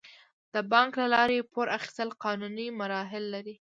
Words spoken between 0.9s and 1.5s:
له لارې